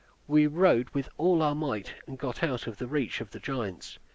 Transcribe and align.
We 0.27 0.47
rowed 0.47 0.89
with 0.95 1.09
all 1.19 1.43
our 1.43 1.53
might, 1.53 1.93
and 2.07 2.17
got 2.17 2.41
out 2.41 2.65
of 2.65 2.77
the 2.77 2.87
reach 2.87 3.21
of 3.21 3.29
the 3.29 3.39
giants. 3.39 3.99